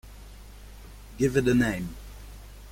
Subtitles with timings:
[1.19, 1.95] Give it a name.